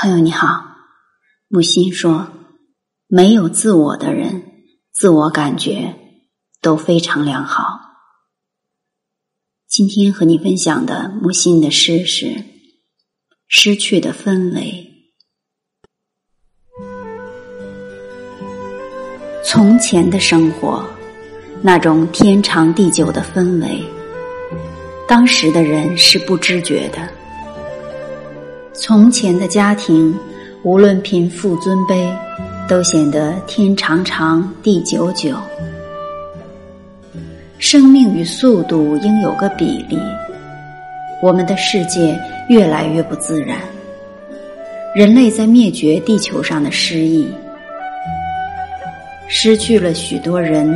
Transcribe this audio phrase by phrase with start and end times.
[0.00, 0.76] 朋友你好，
[1.48, 2.28] 木心说，
[3.08, 4.44] 没有自我的人，
[4.92, 5.96] 自我感觉
[6.62, 7.80] 都非常良好。
[9.66, 12.26] 今天和你分享的木心的诗是
[13.48, 14.86] 《失去的氛围》。
[19.44, 20.88] 从前的生活，
[21.60, 23.82] 那种天长地久的氛围，
[25.08, 27.17] 当时的人是不知觉的。
[28.80, 30.16] 从前的家庭，
[30.62, 32.08] 无论贫富尊卑，
[32.68, 35.34] 都显得天长长地久久。
[37.58, 39.98] 生命与速度应有个比例。
[41.20, 42.16] 我们的世界
[42.48, 43.58] 越来越不自然，
[44.94, 47.26] 人类在灭绝地球上的诗意，
[49.26, 50.72] 失去了许多人，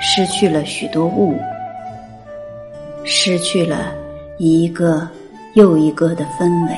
[0.00, 1.38] 失去了许多物，
[3.04, 3.92] 失去了
[4.38, 5.06] 一个
[5.52, 6.74] 又一个的氛围。